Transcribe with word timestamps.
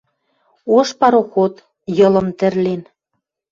Ош 0.77 0.89
пароход, 0.99 1.53
Йылым 1.97 2.27
тӹрлен 2.39 2.81